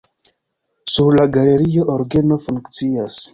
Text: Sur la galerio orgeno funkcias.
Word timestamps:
Sur 0.93 1.13
la 1.19 1.25
galerio 1.35 1.85
orgeno 1.97 2.39
funkcias. 2.49 3.21